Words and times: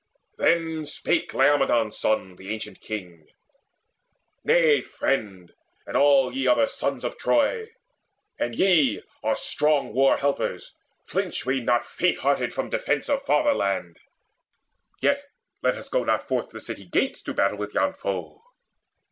Then 0.39 0.87
spake 0.87 1.31
Laomedon's 1.31 1.95
son, 1.99 2.35
the 2.35 2.51
ancient 2.51 2.81
king: 2.81 3.27
"Nay, 4.43 4.81
friend, 4.81 5.53
and 5.85 5.95
all 5.95 6.33
ye 6.33 6.47
other 6.47 6.65
sons 6.67 7.03
of 7.03 7.19
Troy, 7.19 7.69
And 8.39 8.55
ye 8.55 9.03
our 9.21 9.35
strong 9.35 9.93
war 9.93 10.17
helpers, 10.17 10.73
flinch 11.05 11.45
we 11.45 11.59
not 11.59 11.85
Faint 11.85 12.17
hearted 12.21 12.51
from 12.51 12.71
defence 12.71 13.09
of 13.09 13.23
fatherland! 13.27 13.99
Yet 14.99 15.23
let 15.61 15.75
us 15.75 15.87
go 15.87 16.03
not 16.03 16.27
forth 16.27 16.49
the 16.49 16.59
city 16.59 16.85
gates 16.85 17.21
To 17.21 17.35
battle 17.35 17.59
with 17.59 17.75
yon 17.75 17.93
foe. 17.93 18.41